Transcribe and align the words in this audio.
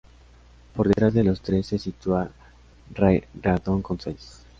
Por 0.75 0.87
detrás 0.87 1.13
de 1.13 1.23
los 1.23 1.41
tres 1.41 1.67
se 1.67 1.77
sitúa 1.77 2.31
Ray 2.91 3.23
Reardon 3.39 3.83
con 3.83 3.99
seis. 4.01 4.47